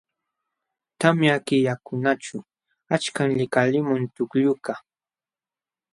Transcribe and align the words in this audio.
Tamya 0.99 1.35
killakunaćhu 1.45 2.37
achkam 2.95 3.29
likalimun 3.39 4.03
tukllukaq.. 4.15 4.79